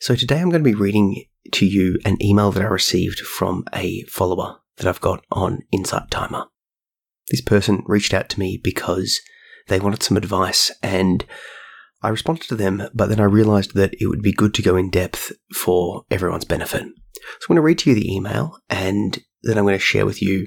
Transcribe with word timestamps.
So 0.00 0.14
today 0.14 0.38
I'm 0.38 0.50
going 0.50 0.62
to 0.62 0.70
be 0.70 0.76
reading 0.76 1.24
to 1.50 1.66
you 1.66 1.98
an 2.04 2.22
email 2.22 2.52
that 2.52 2.62
I 2.62 2.68
received 2.68 3.18
from 3.18 3.64
a 3.74 4.02
follower 4.04 4.58
that 4.76 4.86
I've 4.86 5.00
got 5.00 5.24
on 5.32 5.64
Insight 5.72 6.08
Timer. 6.12 6.44
This 7.30 7.40
person 7.40 7.82
reached 7.84 8.14
out 8.14 8.28
to 8.30 8.38
me 8.38 8.60
because 8.62 9.20
they 9.66 9.80
wanted 9.80 10.04
some 10.04 10.16
advice 10.16 10.70
and 10.84 11.24
I 12.00 12.10
responded 12.10 12.44
to 12.44 12.54
them, 12.54 12.88
but 12.94 13.08
then 13.08 13.18
I 13.18 13.24
realized 13.24 13.74
that 13.74 13.92
it 14.00 14.06
would 14.06 14.22
be 14.22 14.32
good 14.32 14.54
to 14.54 14.62
go 14.62 14.76
in 14.76 14.88
depth 14.88 15.32
for 15.52 16.04
everyone's 16.12 16.44
benefit. 16.44 16.82
So 16.82 17.46
I'm 17.48 17.48
going 17.48 17.56
to 17.56 17.62
read 17.62 17.78
to 17.80 17.90
you 17.90 17.96
the 17.96 18.14
email 18.14 18.56
and 18.70 19.18
then 19.42 19.58
I'm 19.58 19.64
going 19.64 19.74
to 19.74 19.80
share 19.80 20.06
with 20.06 20.22
you, 20.22 20.46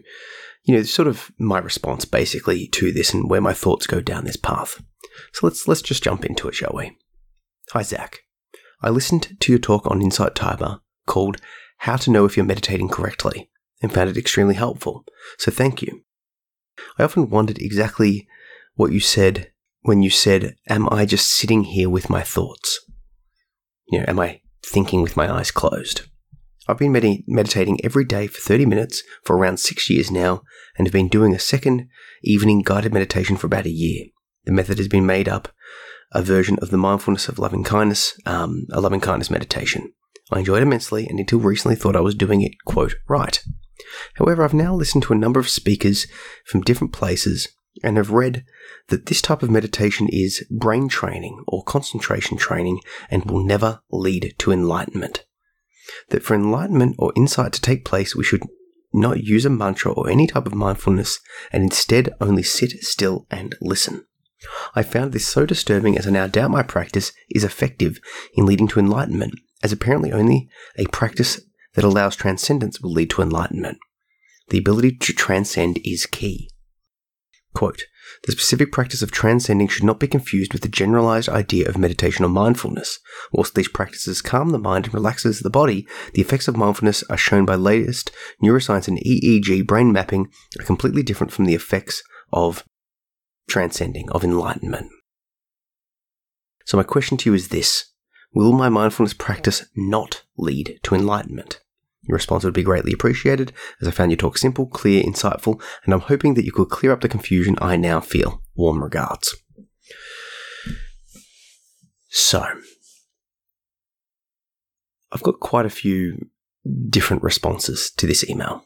you 0.63 0.75
know, 0.75 0.83
sort 0.83 1.09
of 1.09 1.29
my 1.38 1.59
response 1.59 2.05
basically 2.05 2.70
to 2.70 2.93
this 2.93 3.13
and 3.13 3.29
where 3.29 3.41
my 3.41 3.54
thoughts 3.54 3.86
go 3.86 3.99
down 3.99 4.23
this 4.23 4.38
path. 4.38 4.81
So 5.33 5.45
let's 5.45 5.68
let's 5.68 5.81
just 5.81 6.04
jump 6.04 6.23
into 6.23 6.47
it, 6.47 6.55
shall 6.55 6.71
we? 6.73 6.97
Hi 7.73 7.81
Zach. 7.81 8.21
I 8.84 8.89
listened 8.89 9.38
to 9.39 9.52
your 9.52 9.59
talk 9.59 9.86
on 9.86 10.02
Insight 10.02 10.34
Timer 10.34 10.79
called 11.05 11.38
How 11.80 11.98
to 11.98 12.09
Know 12.09 12.26
If 12.26 12.35
You're 12.35 12.45
Meditating 12.45 12.90
Correctly 12.90 13.49
and 13.81 13.94
found 13.94 14.09
it 14.09 14.17
extremely 14.17 14.55
helpful. 14.55 15.05
So 15.38 15.52
thank 15.52 15.81
you. 15.81 16.02
I 16.98 17.04
often 17.04 17.30
wondered 17.30 17.59
exactly 17.59 18.27
what 18.73 18.91
you 18.91 18.99
said 18.99 19.52
when 19.81 20.02
you 20.02 20.09
said, 20.09 20.55
Am 20.67 20.90
I 20.91 21.05
just 21.05 21.30
sitting 21.30 21.66
here 21.66 21.90
with 21.90 22.09
my 22.09 22.23
thoughts? 22.23 22.80
You 23.90 23.99
know, 23.99 24.05
am 24.07 24.20
I 24.20 24.41
thinking 24.66 25.04
with 25.04 25.18
my 25.18 25.32
eyes 25.32 25.52
closed? 25.52 26.02
I've 26.68 26.79
been 26.79 26.91
med- 26.91 27.23
meditating 27.27 27.84
every 27.84 28.05
day 28.05 28.27
for 28.27 28.40
30 28.40 28.66
minutes 28.66 29.04
for 29.23 29.35
around 29.35 29.57
six 29.57 29.90
years 29.90 30.09
now 30.09 30.41
and 30.77 30.88
have 30.88 30.93
been 30.93 31.07
doing 31.07 31.35
a 31.35 31.40
second 31.40 31.88
evening 32.23 32.62
guided 32.63 32.93
meditation 32.93 33.38
for 33.38 33.48
about 33.48 33.66
a 33.66 33.71
year. 33.71 34.05
The 34.45 34.52
method 34.52 34.77
has 34.79 34.88
been 34.88 35.05
made 35.05 35.29
up 35.29 35.49
a 36.11 36.21
version 36.21 36.57
of 36.61 36.70
the 36.70 36.77
mindfulness 36.77 37.27
of 37.27 37.39
loving 37.39 37.63
kindness, 37.63 38.20
um, 38.25 38.65
a 38.71 38.81
loving 38.81 38.99
kindness 38.99 39.29
meditation. 39.29 39.93
I 40.31 40.39
enjoyed 40.39 40.63
immensely 40.63 41.07
and 41.07 41.20
until 41.20 41.39
recently 41.39 41.75
thought 41.75 41.95
I 41.95 42.01
was 42.01 42.15
doing 42.15 42.41
it, 42.41 42.53
quote, 42.65 42.95
right. 43.07 43.41
However, 44.15 44.43
I've 44.43 44.53
now 44.53 44.73
listened 44.73 45.03
to 45.03 45.13
a 45.13 45.18
number 45.18 45.40
of 45.40 45.49
speakers 45.49 46.07
from 46.45 46.62
different 46.62 46.93
places 46.93 47.49
and 47.84 47.98
have 47.98 48.12
read 48.12 48.45
that 48.87 49.05
this 49.07 49.21
type 49.21 49.43
of 49.43 49.49
meditation 49.49 50.07
is 50.09 50.45
brain 50.51 50.87
training 50.87 51.43
or 51.48 51.63
concentration 51.63 52.37
training 52.37 52.79
and 53.09 53.29
will 53.29 53.43
never 53.43 53.81
lead 53.91 54.35
to 54.40 54.51
enlightenment. 54.51 55.25
That 56.09 56.23
for 56.23 56.35
enlightenment 56.35 56.96
or 56.99 57.13
insight 57.15 57.53
to 57.53 57.62
take 57.62 57.85
place, 57.85 58.15
we 58.15 58.23
should 58.23 58.43
not 58.93 59.23
use 59.23 59.46
a 59.46 59.49
mantra 59.49 59.91
or 59.91 60.09
any 60.09 60.27
type 60.27 60.46
of 60.46 60.53
mindfulness 60.53 61.20
and 61.51 61.63
instead 61.63 62.09
only 62.20 62.43
sit 62.43 62.71
still 62.84 63.25
and 63.31 63.55
listen. 63.62 64.06
I 64.75 64.84
found 64.84 65.11
this 65.11 65.28
so 65.28 65.45
disturbing 65.45 65.97
as 65.97 66.07
I 66.07 66.11
now 66.11 66.28
doubt 66.28 66.51
my 66.51 66.63
practice 66.63 67.11
is 67.29 67.44
effective 67.44 68.00
in 68.34 68.45
leading 68.45 68.67
to 68.69 68.79
enlightenment, 68.79 69.35
as 69.63 69.72
apparently 69.72 70.11
only 70.11 70.50
a 70.78 70.85
practice 70.85 71.41
that 71.73 71.85
allows 71.85 72.16
transcendence 72.16 72.81
will 72.81 72.91
lead 72.91 73.09
to 73.12 73.22
enlightenment. 73.22 73.78
The 74.50 74.57
ability 74.57 74.97
to 74.97 75.13
transcend 75.13 75.79
is 75.85 76.06
key. 76.06 76.50
Quote, 77.53 77.84
the 78.23 78.31
specific 78.31 78.72
practice 78.72 79.01
of 79.01 79.12
transcending 79.12 79.67
should 79.67 79.84
not 79.84 80.00
be 80.00 80.07
confused 80.07 80.53
with 80.53 80.62
the 80.62 80.67
generalized 80.67 81.29
idea 81.29 81.67
of 81.67 81.78
meditation 81.78 82.25
or 82.25 82.29
mindfulness. 82.29 83.00
Whilst 83.31 83.56
these 83.56 83.67
practices 83.67 84.22
calm 84.22 84.50
the 84.50 84.59
mind 84.59 84.85
and 84.85 84.94
relaxes 84.94 85.39
the 85.39 85.50
body, 85.50 85.88
the 86.13 86.22
effects 86.22 86.47
of 86.47 86.57
mindfulness 86.57 87.03
are 87.09 87.17
shown 87.17 87.45
by 87.45 87.56
latest 87.56 88.12
neuroscience 88.44 88.88
and 88.88 89.00
EEG 89.00 89.66
brain 89.66 89.91
mapping 89.91 90.29
are 90.59 90.66
completely 90.66 91.03
different 91.03 91.31
from 91.31 91.45
the 91.45 91.56
effects 91.56 92.03
of 92.34 92.63
transcending, 93.47 94.09
of 94.11 94.23
enlightenment. 94.23 94.91
So 96.66 96.78
my 96.78 96.84
question 96.84 97.17
to 97.17 97.29
you 97.29 97.34
is 97.34 97.50
this. 97.50 97.85
Will 98.34 98.53
my 98.53 98.69
mindfulness 98.69 99.13
practice 99.13 99.66
not 99.75 100.23
lead 100.38 100.79
to 100.84 100.95
enlightenment? 100.95 101.59
Your 102.03 102.16
response 102.16 102.44
would 102.44 102.53
be 102.53 102.63
greatly 102.63 102.94
appreciated, 102.94 103.53
as 103.81 103.88
I 103.88 103.91
found 103.91 104.12
your 104.12 104.17
talk 104.17 104.38
simple, 104.38 104.66
clear, 104.66 105.03
insightful, 105.03 105.62
and 105.84 105.94
I'm 105.94 106.00
hoping 106.00 106.34
that 106.35 106.45
you 106.45 106.51
could 106.51 106.69
clear 106.69 106.91
up 106.91 107.01
the 107.01 107.09
confusion 107.09 107.56
I 107.62 107.75
now 107.75 108.00
feel. 108.00 108.41
Warm 108.56 108.81
regards. 108.81 109.35
So, 112.09 112.46
I've 115.12 115.24
got 115.24 115.40
quite 115.40 115.66
a 115.66 115.69
few 115.69 116.30
different 116.90 117.24
responses 117.24 117.91
to 117.97 118.07
this 118.07 118.28
email. 118.30 118.66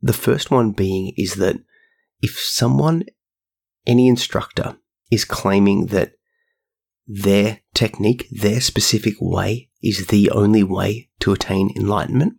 The 0.00 0.12
first 0.12 0.50
one 0.50 0.72
being 0.72 1.12
is 1.16 1.34
that 1.34 1.56
if 2.20 2.38
someone 2.38 3.04
any 3.88 4.06
instructor 4.06 4.76
is 5.10 5.24
claiming 5.24 5.86
that 5.86 6.12
their 7.06 7.60
technique, 7.74 8.28
their 8.30 8.60
specific 8.60 9.14
way, 9.20 9.70
is 9.82 10.08
the 10.08 10.30
only 10.30 10.62
way 10.62 11.08
to 11.20 11.32
attain 11.32 11.72
enlightenment, 11.76 12.34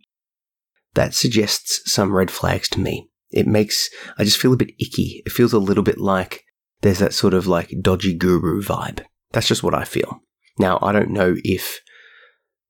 that 0.94 1.14
suggests 1.14 1.82
some 1.92 2.12
red 2.12 2.30
flags 2.30 2.68
to 2.68 2.80
me. 2.80 3.10
It 3.30 3.46
makes, 3.46 3.90
I 4.18 4.24
just 4.24 4.38
feel 4.38 4.52
a 4.52 4.56
bit 4.56 4.74
icky. 4.80 5.22
It 5.26 5.32
feels 5.32 5.52
a 5.52 5.58
little 5.58 5.82
bit 5.82 5.98
like 5.98 6.44
there's 6.82 6.98
that 7.00 7.14
sort 7.14 7.34
of 7.34 7.46
like 7.46 7.72
dodgy 7.80 8.14
guru 8.14 8.62
vibe. 8.62 9.04
That's 9.32 9.48
just 9.48 9.62
what 9.62 9.74
I 9.74 9.84
feel. 9.84 10.20
Now, 10.58 10.78
I 10.82 10.92
don't 10.92 11.10
know 11.10 11.36
if, 11.44 11.80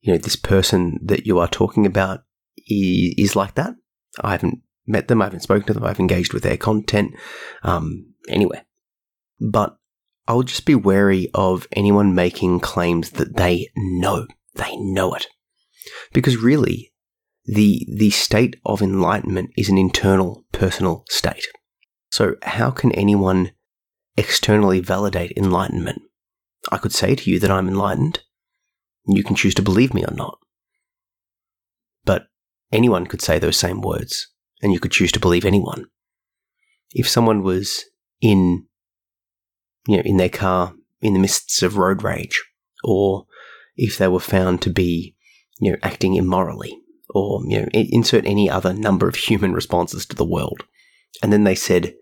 you 0.00 0.12
know, 0.12 0.18
this 0.18 0.36
person 0.36 0.98
that 1.02 1.26
you 1.26 1.38
are 1.38 1.48
talking 1.48 1.86
about 1.86 2.20
is, 2.66 3.36
like 3.36 3.54
that. 3.54 3.74
I 4.22 4.32
haven't 4.32 4.60
met 4.86 5.08
them. 5.08 5.22
I 5.22 5.26
haven't 5.26 5.40
spoken 5.40 5.66
to 5.66 5.72
them. 5.74 5.84
I've 5.84 6.00
engaged 6.00 6.32
with 6.32 6.42
their 6.42 6.56
content. 6.56 7.14
Um, 7.62 8.14
anyway, 8.28 8.62
but 9.40 9.76
I 10.28 10.34
will 10.34 10.42
just 10.42 10.66
be 10.66 10.74
wary 10.74 11.28
of 11.34 11.66
anyone 11.72 12.14
making 12.14 12.60
claims 12.60 13.10
that 13.10 13.36
they 13.36 13.68
know. 13.76 14.26
They 14.54 14.76
know 14.76 15.14
it. 15.14 15.26
Because 16.12 16.36
really, 16.36 16.92
the, 17.46 17.86
the 17.96 18.10
state 18.10 18.56
of 18.64 18.82
enlightenment 18.82 19.50
is 19.56 19.68
an 19.68 19.78
internal, 19.78 20.44
personal 20.52 21.04
state. 21.08 21.46
So 22.10 22.36
how 22.42 22.70
can 22.70 22.92
anyone 22.92 23.52
externally 24.16 24.80
validate 24.80 25.32
enlightenment? 25.36 26.02
I 26.70 26.78
could 26.78 26.92
say 26.92 27.14
to 27.14 27.30
you 27.30 27.38
that 27.40 27.50
I'm 27.50 27.68
enlightened. 27.68 28.20
You 29.06 29.24
can 29.24 29.36
choose 29.36 29.54
to 29.54 29.62
believe 29.62 29.94
me 29.94 30.04
or 30.04 30.14
not. 30.14 30.38
But 32.04 32.26
anyone 32.70 33.06
could 33.06 33.22
say 33.22 33.38
those 33.38 33.56
same 33.56 33.80
words, 33.80 34.28
and 34.62 34.72
you 34.72 34.80
could 34.80 34.92
choose 34.92 35.10
to 35.12 35.20
believe 35.20 35.44
anyone. 35.44 35.86
If 36.92 37.08
someone 37.08 37.42
was 37.42 37.84
in 38.20 38.66
you 39.86 39.96
know, 39.96 40.02
in 40.04 40.16
their 40.16 40.28
car 40.28 40.74
in 41.00 41.14
the 41.14 41.18
mists 41.18 41.62
of 41.62 41.76
road 41.76 42.02
rage, 42.02 42.42
or 42.84 43.26
if 43.76 43.96
they 43.96 44.08
were 44.08 44.20
found 44.20 44.60
to 44.62 44.70
be, 44.70 45.14
you 45.58 45.72
know, 45.72 45.78
acting 45.82 46.14
immorally, 46.14 46.78
or 47.08 47.42
you 47.46 47.60
know, 47.60 47.68
insert 47.72 48.26
any 48.26 48.50
other 48.50 48.72
number 48.72 49.08
of 49.08 49.16
human 49.16 49.52
responses 49.52 50.06
to 50.06 50.16
the 50.16 50.24
world, 50.24 50.64
and 51.22 51.32
then 51.32 51.44
they 51.44 51.54
said, 51.54 51.94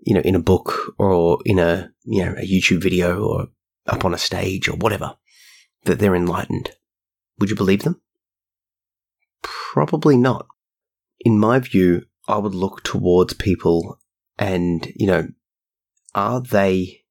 you 0.00 0.14
know, 0.14 0.20
in 0.20 0.34
a 0.34 0.40
book 0.40 0.94
or 0.98 1.38
in 1.44 1.58
a 1.58 1.90
you 2.04 2.24
know 2.24 2.34
a 2.38 2.46
YouTube 2.46 2.82
video 2.82 3.22
or 3.22 3.48
up 3.86 4.04
on 4.04 4.14
a 4.14 4.18
stage 4.18 4.68
or 4.68 4.76
whatever, 4.76 5.16
that 5.84 5.98
they're 5.98 6.14
enlightened, 6.14 6.70
would 7.38 7.50
you 7.50 7.56
believe 7.56 7.82
them? 7.82 8.00
Probably 9.42 10.16
not. 10.16 10.46
In 11.20 11.38
my 11.38 11.58
view, 11.58 12.02
I 12.28 12.38
would 12.38 12.54
look 12.54 12.82
towards 12.84 13.34
people 13.34 13.98
and, 14.38 14.92
you 14.94 15.06
know, 15.06 15.28
are 16.14 16.40
they 16.40 17.02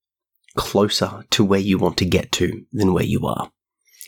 closer 0.56 1.24
to 1.32 1.44
where 1.44 1.60
you 1.60 1.78
want 1.78 1.98
to 1.98 2.06
get 2.06 2.32
to 2.34 2.66
than 2.72 2.94
where 2.94 3.04
you 3.04 3.26
are? 3.26 3.52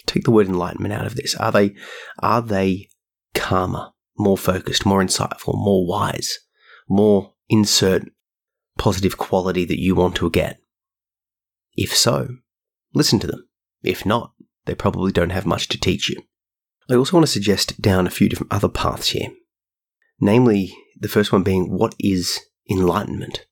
Take 0.06 0.24
the 0.24 0.32
word 0.32 0.48
enlightenment 0.48 0.94
out 0.94 1.06
of 1.06 1.16
this. 1.16 1.36
Are 1.36 1.52
they, 1.52 1.76
are 2.20 2.42
they 2.42 2.90
calmer, 3.34 3.92
more 4.18 4.38
focused, 4.38 4.86
more 4.86 5.02
insightful, 5.02 5.56
more 5.56 5.88
wise, 5.88 6.40
more 6.90 7.34
insert 7.50 8.04
positive 8.78 9.18
quality 9.18 9.66
that 9.66 9.80
you 9.80 9.96
want 9.96 10.16
to 10.18 10.30
get? 10.30 10.60
If 11.76 11.96
so, 11.96 12.28
listen 12.94 13.20
to 13.20 13.28
them. 13.28 13.48
If 13.82 14.06
not, 14.06 14.34
they 14.66 14.76
probably 14.76 15.12
don't 15.12 15.32
have 15.32 15.46
much 15.46 15.68
to 15.70 15.80
teach 15.80 16.10
you. 16.10 16.22
I 16.90 16.96
also 16.96 17.18
want 17.18 17.26
to 17.26 17.32
suggest 17.32 17.82
down 17.82 18.06
a 18.06 18.12
few 18.12 18.30
different 18.30 18.54
other 18.54 18.70
paths 18.70 19.10
here. 19.10 19.30
Namely, 20.20 20.76
the 21.00 21.08
first 21.08 21.32
one 21.32 21.44
being 21.44 21.72
what 21.72 21.96
is 22.00 22.40
enlightenment? 22.70 23.46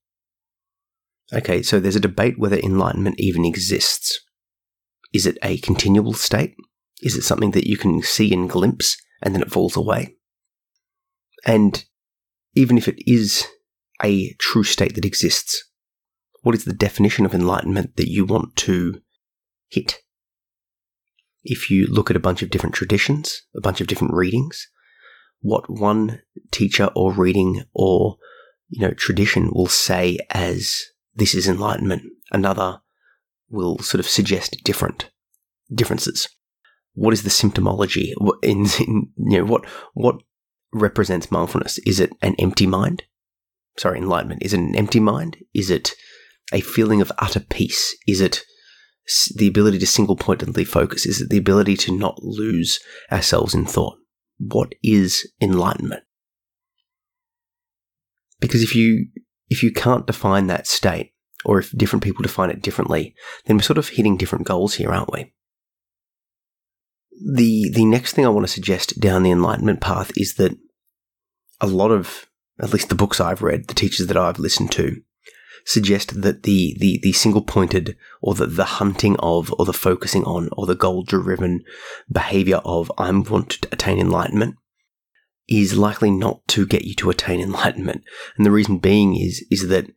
Okay, 1.34 1.64
so 1.64 1.80
there's 1.80 1.96
a 1.96 2.02
debate 2.02 2.38
whether 2.38 2.58
enlightenment 2.58 3.16
even 3.20 3.46
exists. 3.46 4.20
Is 5.14 5.26
it 5.26 5.38
a 5.44 5.58
continual 5.60 6.14
state? 6.14 6.56
Is 7.02 7.16
it 7.16 7.24
something 7.24 7.52
that 7.52 7.68
you 7.68 7.78
can 7.78 8.02
see 8.02 8.34
and 8.34 8.50
glimpse 8.50 8.98
and 9.22 9.34
then 9.34 9.42
it 9.42 9.52
falls 9.52 9.76
away? 9.76 10.16
And 11.46 11.84
even 12.54 12.78
if 12.78 12.88
it 12.88 13.00
is 13.10 13.46
a 14.04 14.34
true 14.40 14.64
state 14.64 14.96
that 14.96 15.06
exists, 15.06 15.64
what 16.44 16.56
is 16.56 16.66
the 16.66 16.74
definition 16.74 17.26
of 17.26 17.34
enlightenment 17.34 17.96
that 17.96 18.10
you 18.10 18.26
want 18.26 18.56
to 18.58 19.02
hit? 19.70 20.00
If 21.44 21.72
you 21.72 21.88
look 21.88 22.10
at 22.10 22.16
a 22.16 22.22
bunch 22.22 22.42
of 22.42 22.50
different 22.50 22.76
traditions, 22.76 23.42
a 23.56 23.62
bunch 23.62 23.82
of 23.82 23.88
different 23.88 24.14
readings, 24.14 24.68
what 25.42 25.70
one 25.70 26.22
teacher 26.52 26.90
or 26.96 27.12
reading 27.14 27.64
or 27.74 28.18
you 28.70 28.82
know 28.82 28.94
tradition 28.94 29.50
will 29.52 29.68
say 29.68 30.20
as 30.30 30.84
this 31.16 31.34
is 31.36 31.48
enlightenment. 31.48 32.04
Another 32.32 32.82
will 33.50 33.80
sort 33.80 34.00
of 34.00 34.08
suggest 34.08 34.58
different 34.64 35.10
differences. 35.74 36.28
what 36.94 37.14
is 37.14 37.24
the 37.24 37.30
symptomology 37.30 38.14
in, 38.44 38.66
in 38.80 39.10
you 39.18 39.40
know 39.40 39.46
what 39.46 39.66
what 39.94 40.16
represents 40.74 41.32
mindfulness? 41.32 41.80
Is 41.80 42.00
it 42.00 42.12
an 42.22 42.36
empty 42.40 42.66
mind? 42.66 43.04
Sorry, 43.78 43.98
enlightenment. 43.98 44.44
Is 44.44 44.54
it 44.54 44.60
an 44.60 44.76
empty 44.76 45.00
mind? 45.00 45.38
Is 45.54 45.70
it 45.70 45.92
a 46.54 46.62
feeling 46.62 47.02
of 47.02 47.12
utter 47.18 47.40
peace? 47.40 47.96
Is 48.08 48.22
it 48.22 48.44
the 49.36 49.48
ability 49.48 49.80
to 49.80 49.88
single 49.88 50.16
pointedly 50.16 50.66
focus? 50.66 51.06
Is 51.06 51.22
it 51.22 51.30
the 51.30 51.38
ability 51.38 51.76
to 51.78 51.98
not 51.98 52.22
lose 52.22 52.80
ourselves 53.12 53.54
in 53.54 53.66
thought? 53.66 53.98
What 54.38 54.74
is 54.84 55.30
enlightenment? 55.42 56.04
Because 58.40 58.64
if 58.64 58.76
you 58.76 59.08
if 59.52 59.62
you 59.62 59.72
can't 59.72 60.08
define 60.08 60.48
that 60.48 60.66
state, 60.66 61.12
or 61.44 61.60
if 61.60 61.78
different 61.78 62.04
people 62.04 62.24
define 62.24 62.50
it 62.50 62.62
differently, 62.62 63.14
then 63.46 63.58
we're 63.58 63.64
sort 63.64 63.78
of 63.78 63.90
hitting 63.90 64.16
different 64.16 64.48
goals 64.48 64.76
here, 64.76 64.90
aren't 64.90 65.12
we? 65.12 65.34
The 67.36 67.70
the 67.72 67.86
next 67.86 68.14
thing 68.14 68.26
I 68.26 68.30
want 68.30 68.48
to 68.48 68.54
suggest 68.54 69.00
down 69.00 69.24
the 69.24 69.32
enlightenment 69.32 69.82
path 69.82 70.12
is 70.16 70.36
that 70.36 70.58
a 71.60 71.68
lot 71.68 71.92
of 71.92 72.28
at 72.60 72.72
least 72.72 72.90
the 72.90 72.96
books 72.96 73.20
I've 73.20 73.42
read, 73.42 73.68
the 73.68 73.74
teachers 73.74 74.08
that 74.08 74.18
I've 74.18 74.40
listened 74.40 74.72
to, 74.74 75.02
suggest 75.66 76.22
that 76.22 76.44
the 76.44 76.78
the, 76.80 77.00
the 77.04 77.12
single 77.12 77.42
pointed 77.42 77.98
or 78.22 78.34
the, 78.34 78.48
the 78.48 78.80
hunting 78.80 79.18
of 79.20 79.54
or 79.60 79.66
the 79.66 79.74
focusing 79.74 80.24
on 80.24 80.50
or 80.54 80.66
the 80.66 80.76
goal 80.76 81.04
driven 81.04 81.62
behavior 82.10 82.62
of 82.64 82.90
I 82.98 83.12
want 83.12 83.50
to 83.50 83.68
attain 83.74 84.00
enlightenment 84.00 84.56
is 85.48 85.78
likely 85.78 86.12
not 86.12 86.48
to 86.48 86.66
get 86.66 86.84
you 86.84 86.96
to 86.96 87.10
attain 87.10 87.40
enlightenment. 87.40 88.04
And 88.38 88.46
the 88.46 88.52
reason 88.52 88.78
being 88.78 89.16
is 89.16 89.46
is 89.50 89.68
that 89.68 89.88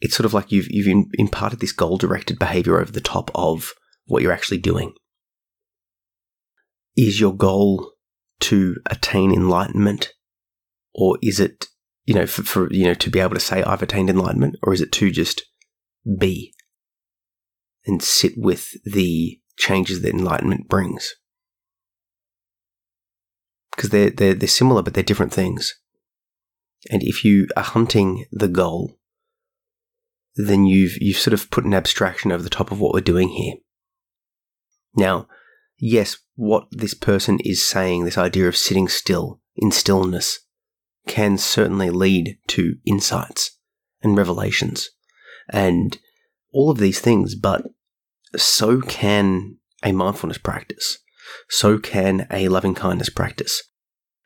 it's 0.00 0.16
sort 0.16 0.26
of 0.26 0.34
like 0.34 0.52
you've 0.52 0.70
you've 0.70 1.06
imparted 1.14 1.60
this 1.60 1.72
goal 1.72 1.96
directed 1.96 2.38
behavior 2.38 2.78
over 2.78 2.92
the 2.92 3.00
top 3.00 3.30
of 3.34 3.72
what 4.06 4.22
you're 4.22 4.32
actually 4.32 4.58
doing. 4.58 4.92
Is 6.96 7.20
your 7.20 7.34
goal 7.34 7.92
to 8.40 8.76
attain 8.90 9.32
enlightenment, 9.32 10.12
or 10.94 11.18
is 11.22 11.40
it 11.40 11.66
you 12.04 12.14
know 12.14 12.26
for, 12.26 12.42
for 12.42 12.72
you 12.72 12.84
know 12.84 12.94
to 12.94 13.10
be 13.10 13.20
able 13.20 13.34
to 13.34 13.40
say 13.40 13.62
I've 13.62 13.82
attained 13.82 14.10
enlightenment, 14.10 14.56
or 14.62 14.74
is 14.74 14.80
it 14.80 14.92
to 14.92 15.10
just 15.10 15.42
be 16.18 16.52
and 17.86 18.02
sit 18.02 18.32
with 18.36 18.70
the 18.84 19.40
changes 19.56 20.02
that 20.02 20.14
enlightenment 20.14 20.68
brings? 20.68 21.14
Because 23.74 23.90
they're, 23.90 24.10
they're, 24.10 24.34
they're 24.34 24.48
similar, 24.48 24.82
but 24.82 24.94
they're 24.94 25.02
different 25.02 25.32
things. 25.32 25.74
And 26.90 27.02
if 27.02 27.24
you 27.24 27.48
are 27.56 27.62
hunting 27.62 28.26
the 28.30 28.48
goal 28.48 28.98
then 30.36 30.64
you've 30.64 30.96
you've 31.00 31.18
sort 31.18 31.34
of 31.34 31.50
put 31.50 31.64
an 31.64 31.74
abstraction 31.74 32.32
over 32.32 32.42
the 32.42 32.50
top 32.50 32.70
of 32.70 32.80
what 32.80 32.94
we're 32.94 33.00
doing 33.00 33.28
here. 33.28 33.54
Now, 34.94 35.26
yes, 35.78 36.18
what 36.34 36.66
this 36.70 36.94
person 36.94 37.38
is 37.44 37.66
saying, 37.66 38.04
this 38.04 38.18
idea 38.18 38.48
of 38.48 38.56
sitting 38.56 38.88
still 38.88 39.40
in 39.56 39.70
stillness, 39.70 40.40
can 41.06 41.38
certainly 41.38 41.90
lead 41.90 42.38
to 42.48 42.76
insights 42.86 43.58
and 44.02 44.16
revelations 44.16 44.90
and 45.50 45.98
all 46.52 46.70
of 46.70 46.78
these 46.78 47.00
things, 47.00 47.34
but 47.34 47.64
so 48.36 48.80
can 48.80 49.56
a 49.82 49.92
mindfulness 49.92 50.38
practice. 50.38 50.98
So 51.48 51.78
can 51.78 52.26
a 52.30 52.48
loving 52.48 52.74
kindness 52.74 53.08
practice. 53.08 53.62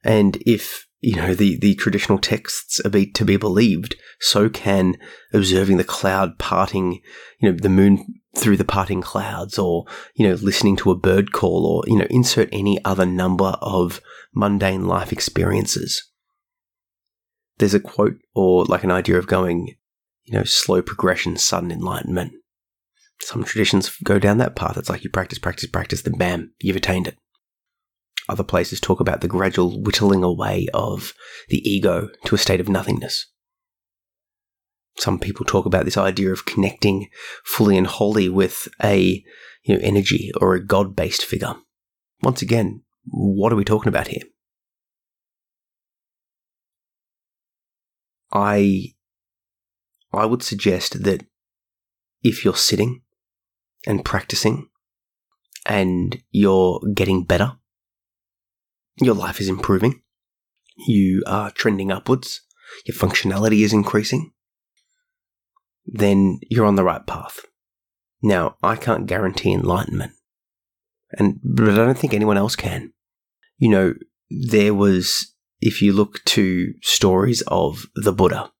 And 0.04 0.36
if 0.46 0.86
you 1.00 1.14
know, 1.14 1.34
the, 1.34 1.58
the 1.58 1.74
traditional 1.74 2.18
texts 2.18 2.80
are 2.80 2.90
be, 2.90 3.06
to 3.06 3.24
be 3.24 3.36
believed, 3.36 3.96
so 4.18 4.48
can 4.48 4.96
observing 5.32 5.76
the 5.76 5.84
cloud 5.84 6.38
parting, 6.38 7.00
you 7.38 7.50
know, 7.50 7.56
the 7.56 7.68
moon 7.68 8.04
through 8.36 8.56
the 8.56 8.64
parting 8.64 9.02
clouds, 9.02 9.58
or, 9.58 9.84
you 10.14 10.26
know, 10.26 10.34
listening 10.34 10.76
to 10.76 10.90
a 10.90 10.96
bird 10.98 11.32
call, 11.32 11.66
or, 11.66 11.84
you 11.86 11.98
know, 11.98 12.06
insert 12.10 12.48
any 12.50 12.82
other 12.84 13.06
number 13.06 13.56
of 13.60 14.00
mundane 14.34 14.86
life 14.86 15.12
experiences. 15.12 16.02
There's 17.58 17.74
a 17.74 17.80
quote 17.80 18.16
or 18.34 18.64
like 18.64 18.84
an 18.84 18.90
idea 18.90 19.16
of 19.16 19.26
going, 19.26 19.76
you 20.24 20.32
know, 20.32 20.44
slow 20.44 20.82
progression, 20.82 21.36
sudden 21.36 21.70
enlightenment. 21.70 22.32
Some 23.20 23.44
traditions 23.44 23.96
go 24.04 24.18
down 24.18 24.38
that 24.38 24.56
path. 24.56 24.76
It's 24.76 24.88
like 24.88 25.04
you 25.04 25.10
practice, 25.10 25.38
practice, 25.38 25.68
practice, 25.68 26.02
then 26.02 26.18
bam, 26.18 26.52
you've 26.60 26.76
attained 26.76 27.08
it. 27.08 27.16
Other 28.28 28.44
places 28.44 28.80
talk 28.80 29.00
about 29.00 29.20
the 29.20 29.28
gradual 29.28 29.82
whittling 29.82 30.22
away 30.22 30.66
of 30.74 31.12
the 31.48 31.58
ego 31.68 32.08
to 32.24 32.34
a 32.34 32.38
state 32.38 32.60
of 32.60 32.68
nothingness. 32.68 33.26
Some 34.98 35.18
people 35.18 35.44
talk 35.44 35.66
about 35.66 35.84
this 35.84 35.96
idea 35.96 36.32
of 36.32 36.46
connecting 36.46 37.08
fully 37.44 37.76
and 37.76 37.86
wholly 37.86 38.28
with 38.28 38.68
a 38.82 39.22
you 39.64 39.74
know, 39.74 39.80
energy 39.82 40.32
or 40.40 40.54
a 40.54 40.64
God 40.64 40.96
based 40.96 41.24
figure. 41.24 41.54
Once 42.22 42.42
again, 42.42 42.82
what 43.04 43.52
are 43.52 43.56
we 43.56 43.64
talking 43.64 43.88
about 43.88 44.08
here? 44.08 44.22
I 48.32 48.94
I 50.12 50.24
would 50.24 50.42
suggest 50.42 51.04
that 51.04 51.26
if 52.22 52.44
you're 52.44 52.56
sitting 52.56 53.02
and 53.86 54.04
practicing 54.04 54.68
and 55.64 56.22
you're 56.30 56.80
getting 56.94 57.24
better 57.24 57.56
your 59.00 59.14
life 59.14 59.40
is 59.40 59.48
improving. 59.48 60.02
You 60.86 61.22
are 61.26 61.50
trending 61.50 61.90
upwards. 61.90 62.42
Your 62.86 62.96
functionality 62.96 63.62
is 63.62 63.72
increasing. 63.72 64.32
Then 65.86 66.40
you're 66.48 66.66
on 66.66 66.76
the 66.76 66.84
right 66.84 67.06
path. 67.06 67.40
Now, 68.22 68.56
I 68.62 68.76
can't 68.76 69.06
guarantee 69.06 69.52
enlightenment. 69.52 70.12
And, 71.12 71.38
but 71.42 71.68
I 71.68 71.76
don't 71.76 71.96
think 71.96 72.14
anyone 72.14 72.36
else 72.36 72.56
can. 72.56 72.92
You 73.58 73.68
know, 73.68 73.94
there 74.30 74.74
was, 74.74 75.34
if 75.60 75.80
you 75.80 75.92
look 75.92 76.24
to 76.24 76.72
stories 76.82 77.42
of 77.46 77.86
the 77.94 78.12
Buddha, 78.12 78.50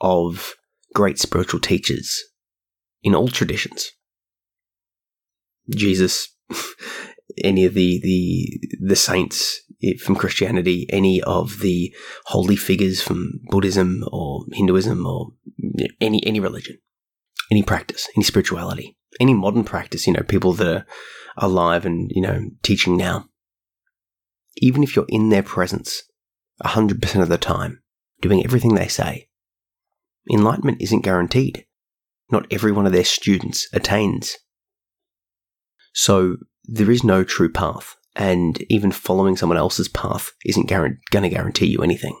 of 0.00 0.54
great 0.94 1.18
spiritual 1.18 1.60
teachers 1.60 2.22
in 3.02 3.14
all 3.14 3.28
traditions, 3.28 3.90
Jesus, 5.70 6.28
any 7.42 7.64
of 7.64 7.74
the, 7.74 8.00
the, 8.02 8.78
the 8.80 8.96
saints 8.96 9.60
eh, 9.82 9.94
from 10.02 10.16
Christianity, 10.16 10.86
any 10.90 11.22
of 11.22 11.60
the 11.60 11.94
holy 12.26 12.56
figures 12.56 13.02
from 13.02 13.40
Buddhism 13.50 14.04
or 14.10 14.44
Hinduism 14.52 15.06
or 15.06 15.32
any 16.00 16.24
any 16.26 16.40
religion, 16.40 16.78
any 17.50 17.62
practice, 17.62 18.08
any 18.16 18.24
spirituality, 18.24 18.96
any 19.20 19.34
modern 19.34 19.64
practice. 19.64 20.06
You 20.06 20.14
know, 20.14 20.22
people 20.22 20.52
that 20.54 20.66
are 20.66 20.86
alive 21.36 21.84
and 21.86 22.10
you 22.14 22.22
know 22.22 22.50
teaching 22.62 22.96
now. 22.96 23.28
Even 24.58 24.82
if 24.82 24.96
you're 24.96 25.06
in 25.08 25.28
their 25.28 25.42
presence, 25.42 26.02
hundred 26.62 27.02
percent 27.02 27.22
of 27.22 27.28
the 27.28 27.38
time, 27.38 27.82
doing 28.20 28.44
everything 28.44 28.74
they 28.74 28.88
say, 28.88 29.28
enlightenment 30.30 30.80
isn't 30.80 31.04
guaranteed. 31.04 31.66
Not 32.30 32.46
every 32.50 32.72
one 32.72 32.86
of 32.86 32.92
their 32.92 33.04
students 33.04 33.68
attains. 33.72 34.36
So 35.96 36.36
there 36.64 36.90
is 36.90 37.02
no 37.02 37.24
true 37.24 37.50
path 37.50 37.96
and 38.14 38.62
even 38.68 38.92
following 38.92 39.34
someone 39.34 39.56
else's 39.56 39.88
path 39.88 40.30
isn't 40.44 40.68
going 40.68 41.00
to 41.10 41.28
guarantee 41.28 41.66
you 41.66 41.82
anything. 41.82 42.18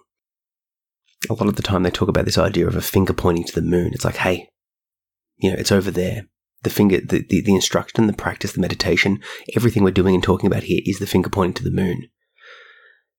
A 1.28 1.34
lot 1.34 1.46
of 1.46 1.56
the 1.56 1.62
time, 1.62 1.82
they 1.82 1.90
talk 1.90 2.08
about 2.08 2.24
this 2.24 2.38
idea 2.38 2.66
of 2.66 2.74
a 2.74 2.80
finger 2.80 3.12
pointing 3.12 3.44
to 3.44 3.54
the 3.54 3.60
moon. 3.60 3.92
It's 3.92 4.04
like, 4.04 4.16
hey, 4.16 4.48
you 5.36 5.50
know, 5.50 5.58
it's 5.58 5.72
over 5.72 5.90
there. 5.90 6.26
The 6.62 6.70
finger, 6.70 7.00
the, 7.00 7.22
the, 7.28 7.42
the 7.42 7.54
instruction, 7.54 8.06
the 8.06 8.14
practice, 8.14 8.52
the 8.52 8.62
meditation, 8.62 9.20
everything 9.54 9.84
we're 9.84 9.90
doing 9.90 10.14
and 10.14 10.24
talking 10.24 10.46
about 10.46 10.62
here 10.62 10.80
is 10.86 10.98
the 10.98 11.06
finger 11.06 11.28
pointing 11.28 11.54
to 11.54 11.64
the 11.64 11.70
moon. 11.70 12.08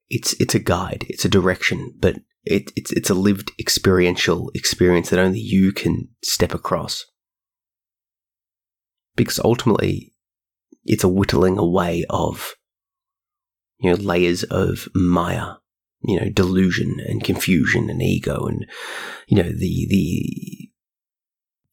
It's 0.09 0.33
it's 0.39 0.55
a 0.55 0.59
guide, 0.59 1.05
it's 1.07 1.25
a 1.25 1.29
direction, 1.29 1.93
but 1.99 2.15
it, 2.45 2.71
it's 2.75 2.91
it's 2.93 3.11
a 3.11 3.13
lived 3.13 3.51
experiential 3.59 4.49
experience 4.55 5.09
that 5.09 5.19
only 5.19 5.39
you 5.39 5.71
can 5.71 6.07
step 6.23 6.53
across. 6.53 7.05
Because 9.15 9.39
ultimately, 9.39 10.13
it's 10.87 11.03
a 11.03 11.09
whittling 11.09 11.57
away 11.57 12.05
of 12.09 12.55
you 13.79 13.91
know, 13.91 13.97
layers 13.97 14.43
of 14.43 14.87
Maya, 14.95 15.55
you 16.01 16.19
know, 16.19 16.29
delusion 16.29 16.97
and 17.07 17.23
confusion 17.23 17.89
and 17.89 18.01
ego 18.01 18.45
and, 18.45 18.65
you 19.27 19.37
know, 19.37 19.49
the, 19.49 19.87
the 19.89 20.69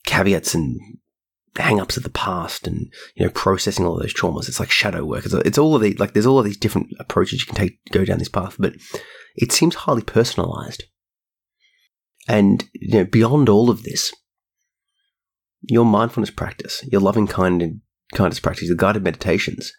caveats 0.06 0.54
and 0.54 0.78
hang-ups 1.56 1.96
of 1.96 2.02
the 2.02 2.10
past 2.10 2.66
and, 2.66 2.92
you 3.14 3.24
know, 3.24 3.30
processing 3.30 3.86
all 3.86 3.98
those 3.98 4.14
traumas. 4.14 4.48
It's 4.48 4.60
like 4.60 4.70
shadow 4.70 5.04
work. 5.04 5.24
It's, 5.24 5.34
it's 5.34 5.58
all 5.58 5.74
of 5.74 5.82
the, 5.82 5.94
like, 5.94 6.12
there's 6.12 6.26
all 6.26 6.38
of 6.38 6.44
these 6.44 6.56
different 6.56 6.88
approaches 6.98 7.40
you 7.40 7.46
can 7.46 7.54
take, 7.54 7.78
go 7.90 8.04
down 8.04 8.18
this 8.18 8.28
path, 8.28 8.56
but 8.58 8.74
it 9.36 9.52
seems 9.52 9.74
highly 9.74 10.02
personalized. 10.02 10.84
And, 12.26 12.68
you 12.72 12.98
know, 12.98 13.04
beyond 13.04 13.48
all 13.48 13.70
of 13.70 13.82
this, 13.82 14.12
your 15.62 15.84
mindfulness 15.84 16.30
practice, 16.30 16.86
your 16.90 17.00
loving 17.00 17.26
kind 17.26 17.80
kindness 18.12 18.40
practice, 18.40 18.68
the 18.68 18.74
guided 18.74 19.02
meditations, 19.02 19.72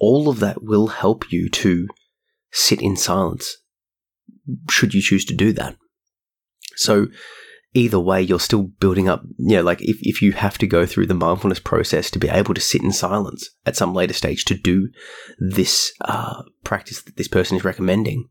all 0.00 0.28
of 0.28 0.40
that 0.40 0.62
will 0.62 0.88
help 0.88 1.30
you 1.30 1.48
to 1.48 1.86
sit 2.52 2.80
in 2.82 2.96
silence 2.96 3.56
should 4.68 4.94
you 4.94 5.02
choose 5.02 5.24
to 5.26 5.34
do 5.34 5.52
that. 5.52 5.76
So 6.76 7.08
either 7.74 8.00
way, 8.00 8.20
you're 8.22 8.40
still 8.40 8.64
building 8.80 9.08
up, 9.08 9.22
you 9.38 9.56
know, 9.56 9.62
like 9.62 9.80
if, 9.82 9.98
if 10.00 10.22
you 10.22 10.32
have 10.32 10.58
to 10.58 10.66
go 10.66 10.86
through 10.86 11.06
the 11.06 11.14
mindfulness 11.14 11.60
process 11.60 12.10
to 12.10 12.18
be 12.18 12.28
able 12.28 12.54
to 12.54 12.60
sit 12.60 12.82
in 12.82 12.92
silence 12.92 13.48
at 13.66 13.76
some 13.76 13.94
later 13.94 14.14
stage 14.14 14.44
to 14.46 14.54
do 14.54 14.88
this 15.38 15.92
uh, 16.02 16.42
practice 16.64 17.02
that 17.02 17.16
this 17.16 17.28
person 17.28 17.56
is 17.56 17.64
recommending, 17.64 18.28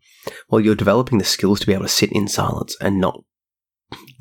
well, 0.50 0.60
you're 0.60 0.76
developing 0.76 1.18
the 1.18 1.26
skills 1.26 1.60
to 1.60 1.68
be 1.68 1.74
able 1.74 1.84
to 1.84 1.90
sit 1.90 2.12
in 2.12 2.28
silence 2.28 2.76
and 2.82 3.00
not 3.00 3.24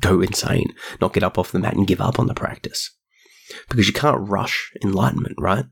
go 0.01 0.21
insane, 0.21 0.67
not 1.01 1.13
get 1.13 1.23
up 1.23 1.37
off 1.37 1.51
the 1.51 1.59
mat 1.59 1.75
and 1.75 1.87
give 1.87 2.01
up 2.01 2.19
on 2.19 2.27
the 2.27 2.33
practice. 2.33 2.95
Because 3.69 3.87
you 3.87 3.93
can't 3.93 4.29
rush 4.29 4.71
enlightenment, 4.83 5.35
right? 5.39 5.65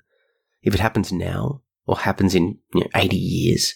If 0.62 0.74
it 0.74 0.80
happens 0.80 1.12
now 1.12 1.62
or 1.86 1.98
happens 1.98 2.36
in 2.36 2.58
you 2.74 2.82
know, 2.82 2.88
80 2.96 3.16
years, 3.16 3.76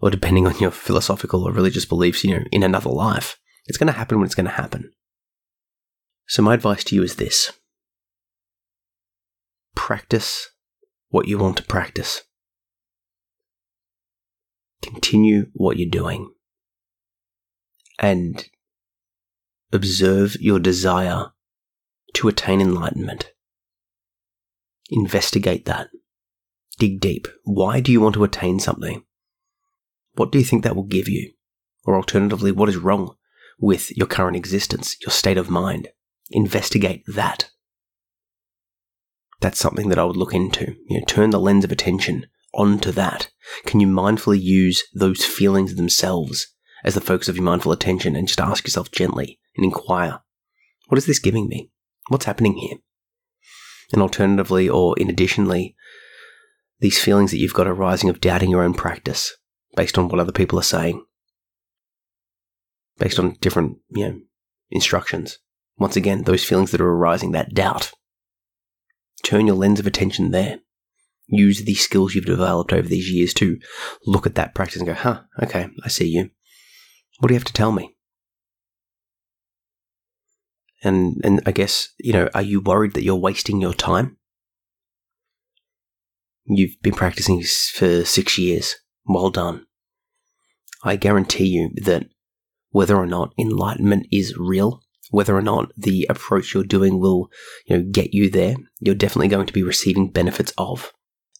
or 0.00 0.10
depending 0.10 0.46
on 0.46 0.58
your 0.58 0.70
philosophical 0.70 1.46
or 1.46 1.52
religious 1.52 1.84
beliefs, 1.84 2.24
you 2.24 2.30
know, 2.30 2.44
in 2.52 2.62
another 2.62 2.90
life, 2.90 3.38
it's 3.66 3.78
going 3.78 3.88
to 3.88 3.98
happen 3.98 4.18
when 4.18 4.26
it's 4.26 4.34
going 4.34 4.46
to 4.46 4.52
happen. 4.52 4.92
So, 6.26 6.42
my 6.42 6.54
advice 6.54 6.84
to 6.84 6.94
you 6.94 7.02
is 7.02 7.16
this 7.16 7.52
practice 9.74 10.50
what 11.08 11.26
you 11.26 11.38
want 11.38 11.56
to 11.56 11.62
practice. 11.62 12.22
Continue 14.82 15.46
what 15.54 15.78
you're 15.78 15.90
doing. 15.90 16.30
And 17.98 18.46
observe 19.72 20.36
your 20.40 20.58
desire 20.58 21.26
to 22.14 22.28
attain 22.28 22.60
enlightenment. 22.60 23.32
Investigate 24.88 25.64
that. 25.66 25.88
Dig 26.78 27.00
deep. 27.00 27.28
Why 27.44 27.80
do 27.80 27.92
you 27.92 28.00
want 28.00 28.14
to 28.14 28.24
attain 28.24 28.60
something? 28.60 29.04
What 30.14 30.32
do 30.32 30.38
you 30.38 30.44
think 30.44 30.64
that 30.64 30.76
will 30.76 30.84
give 30.84 31.08
you? 31.08 31.32
Or 31.84 31.96
alternatively, 31.96 32.52
what 32.52 32.68
is 32.68 32.76
wrong 32.76 33.14
with 33.58 33.96
your 33.96 34.06
current 34.06 34.36
existence, 34.36 34.96
your 35.00 35.10
state 35.10 35.38
of 35.38 35.50
mind? 35.50 35.88
investigate 36.30 37.04
that. 37.06 37.50
That's 39.40 39.58
something 39.58 39.88
that 39.88 39.98
I 39.98 40.04
would 40.04 40.16
look 40.16 40.34
into. 40.34 40.74
You 40.88 40.98
know, 40.98 41.04
turn 41.06 41.30
the 41.30 41.40
lens 41.40 41.64
of 41.64 41.72
attention 41.72 42.26
onto 42.54 42.90
that. 42.92 43.30
Can 43.66 43.80
you 43.80 43.86
mindfully 43.86 44.40
use 44.40 44.84
those 44.94 45.24
feelings 45.24 45.76
themselves 45.76 46.48
as 46.84 46.94
the 46.94 47.00
focus 47.00 47.28
of 47.28 47.36
your 47.36 47.44
mindful 47.44 47.72
attention 47.72 48.16
and 48.16 48.26
just 48.26 48.40
ask 48.40 48.64
yourself 48.64 48.90
gently 48.90 49.38
and 49.56 49.64
inquire, 49.64 50.20
what 50.88 50.98
is 50.98 51.06
this 51.06 51.18
giving 51.18 51.48
me? 51.48 51.70
What's 52.08 52.24
happening 52.24 52.56
here? 52.56 52.78
And 53.92 54.02
alternatively, 54.02 54.68
or 54.68 54.98
in 54.98 55.08
additionally, 55.08 55.74
these 56.80 57.02
feelings 57.02 57.30
that 57.30 57.38
you've 57.38 57.54
got 57.54 57.66
arising 57.66 58.10
of 58.10 58.20
doubting 58.20 58.50
your 58.50 58.62
own 58.62 58.74
practice 58.74 59.34
based 59.76 59.98
on 59.98 60.08
what 60.08 60.20
other 60.20 60.32
people 60.32 60.58
are 60.58 60.62
saying, 60.62 61.04
based 62.98 63.18
on 63.18 63.36
different, 63.40 63.78
you 63.90 64.06
know, 64.06 64.20
instructions. 64.70 65.38
Once 65.78 65.96
again, 65.96 66.24
those 66.24 66.44
feelings 66.44 66.70
that 66.70 66.80
are 66.80 66.90
arising, 66.90 67.32
that 67.32 67.54
doubt. 67.54 67.92
Turn 69.24 69.46
your 69.46 69.56
lens 69.56 69.80
of 69.80 69.86
attention 69.86 70.30
there. 70.30 70.60
Use 71.26 71.64
the 71.64 71.74
skills 71.74 72.14
you've 72.14 72.24
developed 72.24 72.72
over 72.72 72.88
these 72.88 73.10
years 73.10 73.34
to 73.34 73.58
look 74.06 74.26
at 74.26 74.34
that 74.36 74.54
practice 74.54 74.78
and 74.78 74.86
go, 74.86 74.94
huh, 74.94 75.22
okay, 75.42 75.68
I 75.84 75.88
see 75.88 76.08
you. 76.08 76.30
What 77.18 77.28
do 77.28 77.34
you 77.34 77.38
have 77.38 77.44
to 77.44 77.52
tell 77.52 77.72
me? 77.72 77.96
And, 80.82 81.20
and 81.24 81.40
I 81.44 81.52
guess, 81.52 81.88
you 81.98 82.12
know, 82.12 82.28
are 82.34 82.42
you 82.42 82.60
worried 82.60 82.94
that 82.94 83.02
you're 83.02 83.16
wasting 83.16 83.60
your 83.60 83.74
time? 83.74 84.16
You've 86.44 86.80
been 86.82 86.94
practicing 86.94 87.42
for 87.42 88.04
six 88.04 88.38
years. 88.38 88.76
Well 89.04 89.30
done. 89.30 89.66
I 90.84 90.96
guarantee 90.96 91.46
you 91.46 91.70
that 91.82 92.06
whether 92.70 92.96
or 92.96 93.06
not 93.06 93.34
enlightenment 93.38 94.06
is 94.12 94.36
real, 94.38 94.82
whether 95.10 95.36
or 95.36 95.42
not 95.42 95.72
the 95.76 96.06
approach 96.08 96.54
you're 96.54 96.64
doing 96.64 97.00
will, 97.00 97.28
you 97.66 97.76
know, 97.76 97.84
get 97.90 98.14
you 98.14 98.30
there, 98.30 98.56
you're 98.80 98.94
definitely 98.94 99.28
going 99.28 99.46
to 99.46 99.52
be 99.52 99.62
receiving 99.62 100.10
benefits 100.10 100.52
of. 100.56 100.92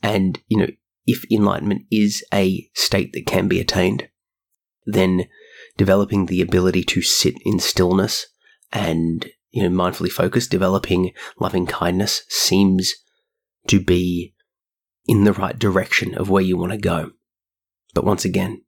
And, 0.02 0.40
you 0.48 0.58
know, 0.58 0.68
if 1.06 1.24
enlightenment 1.30 1.82
is 1.90 2.24
a 2.34 2.68
state 2.74 3.12
that 3.12 3.26
can 3.26 3.48
be 3.48 3.60
attained, 3.60 4.08
then 4.84 5.26
developing 5.76 6.26
the 6.26 6.40
ability 6.40 6.82
to 6.82 7.02
sit 7.02 7.34
in 7.44 7.58
stillness 7.60 8.26
and, 8.72 9.26
you 9.50 9.62
know, 9.62 9.70
mindfully 9.70 10.10
focused, 10.10 10.50
developing 10.50 11.12
loving 11.40 11.66
kindness 11.66 12.22
seems 12.28 12.94
to 13.66 13.80
be 13.80 14.34
in 15.06 15.24
the 15.24 15.32
right 15.32 15.58
direction 15.58 16.14
of 16.14 16.28
where 16.28 16.42
you 16.42 16.56
want 16.56 16.72
to 16.72 16.78
go. 16.78 17.10
But 17.94 18.04
once 18.04 18.24
again, 18.24 18.62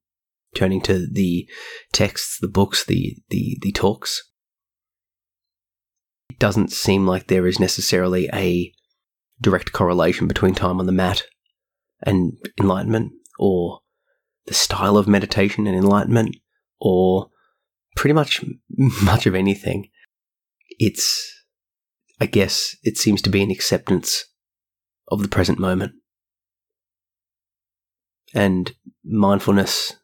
turning 0.54 0.80
to 0.83 1.07
the 1.11 1.49
texts, 1.92 2.38
the 2.40 2.49
books, 2.49 2.85
the, 2.85 3.16
the, 3.28 3.59
the 3.61 3.73
talks, 3.73 4.23
it 6.30 6.38
doesn't 6.38 6.73
seem 6.73 7.07
like 7.07 7.26
there 7.26 7.47
is 7.47 7.61
necessarily 7.61 8.28
a 8.33 8.73
direct 9.40 9.73
correlation 9.73 10.26
between 10.26 10.54
time 10.54 10.80
on 10.80 10.87
the 10.87 10.92
mat 10.92 11.25
and 12.02 12.33
enlightenment, 12.59 13.12
or 13.38 13.80
the 14.47 14.54
style 14.54 14.97
of 14.97 15.07
meditation 15.07 15.66
and 15.66 15.76
enlightenment, 15.76 16.37
or 16.80 17.28
pretty 17.97 18.14
much 18.14 18.44
much 19.02 19.26
of 19.26 19.35
anything. 19.35 19.88
It's, 20.78 21.44
I 22.20 22.26
guess, 22.26 22.76
it 22.82 22.97
seems 22.97 23.20
to 23.23 23.30
be 23.30 23.42
an 23.42 23.50
acceptance 23.50 24.25
of 25.09 25.23
the 25.23 25.28
present 25.28 25.59
moment. 25.59 25.92
And 28.32 28.73
mindfulness 29.04 29.94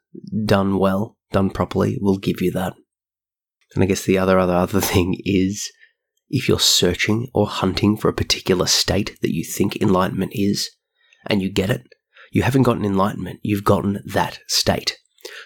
done 0.44 0.78
well, 0.78 1.16
done 1.32 1.50
properly, 1.50 1.98
will 2.00 2.18
give 2.18 2.40
you 2.40 2.50
that. 2.52 2.74
And 3.74 3.82
I 3.82 3.86
guess 3.86 4.02
the 4.02 4.18
other 4.18 4.38
other 4.38 4.54
other 4.54 4.80
thing 4.80 5.20
is 5.24 5.70
if 6.28 6.48
you're 6.48 6.58
searching 6.58 7.28
or 7.34 7.46
hunting 7.46 7.96
for 7.96 8.08
a 8.08 8.14
particular 8.14 8.66
state 8.66 9.16
that 9.22 9.32
you 9.32 9.44
think 9.44 9.76
enlightenment 9.76 10.32
is, 10.34 10.70
and 11.26 11.40
you 11.40 11.50
get 11.50 11.70
it, 11.70 11.86
you 12.32 12.42
haven't 12.42 12.64
gotten 12.64 12.84
enlightenment, 12.84 13.40
you've 13.42 13.64
gotten 13.64 14.00
that 14.04 14.40
state. 14.48 14.96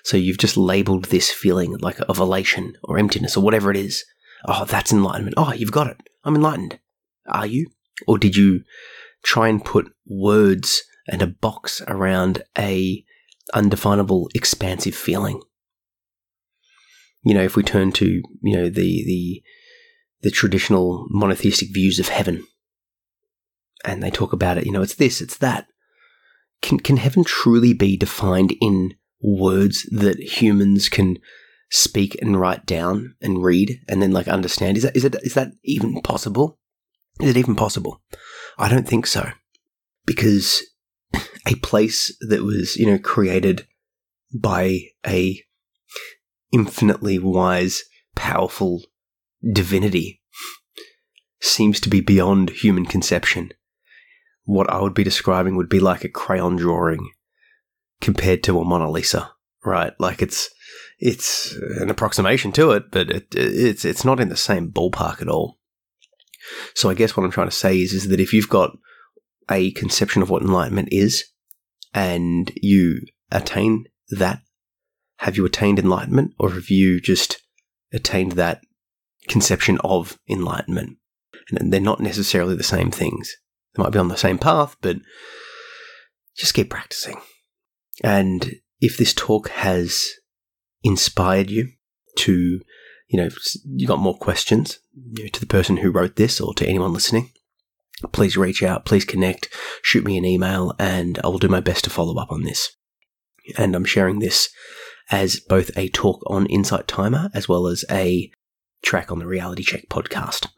So 0.04 0.16
you've 0.16 0.38
just 0.38 0.56
labeled 0.56 1.06
this 1.06 1.30
feeling 1.30 1.76
like 1.78 1.98
of 2.08 2.18
elation 2.18 2.74
or 2.84 2.98
emptiness 2.98 3.36
or 3.36 3.42
whatever 3.42 3.70
it 3.70 3.76
is. 3.76 4.04
Oh, 4.46 4.64
that's 4.64 4.92
enlightenment. 4.92 5.34
Oh, 5.36 5.52
you've 5.52 5.72
got 5.72 5.88
it. 5.88 5.98
I'm 6.24 6.34
enlightened. 6.34 6.78
Are 7.28 7.46
you? 7.46 7.70
Or 8.06 8.18
did 8.18 8.36
you 8.36 8.62
try 9.22 9.48
and 9.48 9.64
put 9.64 9.92
words 10.06 10.82
and 11.06 11.22
a 11.22 11.26
box 11.26 11.82
around 11.86 12.42
a 12.56 13.04
undefinable 13.52 14.30
expansive 14.34 14.94
feeling? 14.94 15.40
You 17.22 17.34
know, 17.34 17.42
if 17.42 17.56
we 17.56 17.62
turn 17.62 17.92
to, 17.92 18.06
you 18.06 18.56
know, 18.56 18.70
the 18.70 19.04
the 19.04 19.42
the 20.22 20.30
traditional 20.30 21.06
monotheistic 21.10 21.72
views 21.72 21.98
of 21.98 22.08
heaven. 22.08 22.46
And 23.84 24.02
they 24.02 24.10
talk 24.10 24.32
about 24.32 24.58
it, 24.58 24.66
you 24.66 24.72
know, 24.72 24.82
it's 24.82 24.96
this, 24.96 25.20
it's 25.20 25.38
that. 25.38 25.66
Can, 26.60 26.78
can 26.78 26.98
heaven 26.98 27.24
truly 27.24 27.72
be 27.72 27.96
defined 27.96 28.54
in 28.60 28.94
words 29.22 29.86
that 29.90 30.18
humans 30.20 30.88
can 30.88 31.18
speak 31.70 32.16
and 32.20 32.38
write 32.38 32.66
down 32.66 33.14
and 33.20 33.42
read 33.42 33.80
and 33.88 34.02
then 34.02 34.12
like 34.12 34.28
understand? 34.28 34.76
Is 34.76 34.82
that, 34.84 34.96
is 34.96 35.04
it, 35.04 35.14
is 35.22 35.34
that 35.34 35.52
even 35.64 36.00
possible? 36.02 36.58
Is 37.20 37.30
it 37.30 37.36
even 37.36 37.54
possible? 37.54 38.02
I 38.58 38.68
don't 38.68 38.88
think 38.88 39.06
so. 39.06 39.30
Because 40.06 40.62
a 41.46 41.54
place 41.56 42.16
that 42.20 42.42
was, 42.42 42.76
you 42.76 42.86
know, 42.86 42.98
created 42.98 43.66
by 44.34 44.80
a 45.06 45.42
infinitely 46.52 47.18
wise, 47.18 47.82
powerful 48.14 48.82
divinity 49.52 50.20
seems 51.40 51.80
to 51.80 51.88
be 51.88 52.00
beyond 52.00 52.50
human 52.50 52.84
conception. 52.84 53.52
What 54.44 54.70
I 54.70 54.80
would 54.80 54.94
be 54.94 55.04
describing 55.04 55.56
would 55.56 55.68
be 55.68 55.80
like 55.80 56.04
a 56.04 56.08
crayon 56.08 56.56
drawing 56.56 57.10
compared 58.00 58.42
to 58.44 58.60
a 58.60 58.64
Mona 58.64 58.90
Lisa, 58.90 59.32
right? 59.64 59.92
Like 59.98 60.22
it's 60.22 60.50
it's 60.98 61.54
an 61.80 61.90
approximation 61.90 62.52
to 62.52 62.72
it, 62.72 62.90
but 62.90 63.10
it, 63.10 63.34
it's 63.34 63.84
it's 63.84 64.04
not 64.04 64.20
in 64.20 64.28
the 64.28 64.36
same 64.36 64.70
ballpark 64.70 65.22
at 65.22 65.28
all. 65.28 65.58
So 66.74 66.90
I 66.90 66.94
guess 66.94 67.16
what 67.16 67.24
I'm 67.24 67.30
trying 67.30 67.48
to 67.48 67.56
say 67.56 67.80
is 67.80 67.92
is 67.92 68.08
that 68.08 68.20
if 68.20 68.32
you've 68.32 68.48
got 68.48 68.76
a 69.50 69.72
conception 69.72 70.22
of 70.22 70.30
what 70.30 70.42
enlightenment 70.42 70.88
is, 70.92 71.24
and 71.92 72.52
you 72.56 73.00
attain 73.30 73.86
that, 74.10 74.42
have 75.18 75.36
you 75.36 75.44
attained 75.44 75.78
enlightenment, 75.78 76.34
or 76.38 76.50
have 76.50 76.70
you 76.70 77.00
just 77.00 77.42
attained 77.92 78.32
that 78.32 78.62
conception 79.28 79.78
of 79.84 80.18
enlightenment. 80.28 80.98
And 81.50 81.72
they're 81.72 81.80
not 81.80 82.00
necessarily 82.00 82.54
the 82.54 82.62
same 82.62 82.90
things. 82.90 83.34
They 83.74 83.82
might 83.82 83.92
be 83.92 83.98
on 83.98 84.08
the 84.08 84.16
same 84.16 84.38
path, 84.38 84.76
but 84.80 84.96
just 86.36 86.54
keep 86.54 86.70
practicing. 86.70 87.20
And 88.02 88.56
if 88.80 88.96
this 88.96 89.12
talk 89.14 89.48
has 89.50 90.06
inspired 90.82 91.50
you 91.50 91.68
to, 92.18 92.60
you 93.08 93.16
know, 93.16 93.28
you 93.64 93.86
got 93.86 93.98
more 93.98 94.16
questions 94.16 94.78
you 94.94 95.24
know, 95.24 95.30
to 95.30 95.40
the 95.40 95.46
person 95.46 95.78
who 95.78 95.90
wrote 95.90 96.16
this 96.16 96.40
or 96.40 96.54
to 96.54 96.66
anyone 96.66 96.92
listening, 96.92 97.30
please 98.12 98.36
reach 98.36 98.62
out, 98.62 98.84
please 98.84 99.04
connect, 99.04 99.48
shoot 99.82 100.04
me 100.04 100.16
an 100.16 100.24
email, 100.24 100.74
and 100.78 101.18
I 101.22 101.28
will 101.28 101.38
do 101.38 101.48
my 101.48 101.60
best 101.60 101.84
to 101.84 101.90
follow 101.90 102.20
up 102.20 102.32
on 102.32 102.42
this. 102.42 102.70
And 103.58 103.74
I'm 103.74 103.84
sharing 103.84 104.20
this 104.20 104.48
as 105.10 105.40
both 105.40 105.70
a 105.76 105.88
talk 105.88 106.22
on 106.26 106.46
Insight 106.46 106.86
Timer 106.86 107.30
as 107.34 107.48
well 107.48 107.66
as 107.66 107.84
a 107.90 108.30
track 108.82 109.10
on 109.10 109.18
the 109.18 109.26
Reality 109.26 109.62
Check 109.62 109.88
podcast. 109.88 110.48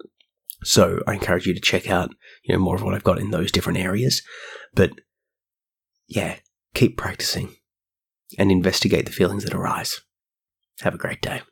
So 0.62 1.02
I 1.06 1.14
encourage 1.14 1.46
you 1.46 1.54
to 1.54 1.60
check 1.60 1.90
out, 1.90 2.10
you 2.44 2.54
know, 2.54 2.60
more 2.60 2.76
of 2.76 2.82
what 2.82 2.94
I've 2.94 3.02
got 3.02 3.18
in 3.18 3.30
those 3.30 3.50
different 3.50 3.78
areas. 3.78 4.22
But 4.74 4.92
yeah, 6.06 6.36
keep 6.74 6.96
practicing 6.96 7.56
and 8.38 8.50
investigate 8.50 9.06
the 9.06 9.12
feelings 9.12 9.44
that 9.44 9.54
arise. 9.54 10.00
Have 10.80 10.94
a 10.94 10.98
great 10.98 11.20
day. 11.20 11.42